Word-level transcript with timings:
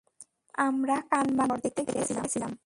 আমরা 0.57 0.95
কানমাণির 1.11 1.49
বর 1.49 1.57
দেখতে 1.65 1.81
গেয়েছিলাম। 1.87 2.51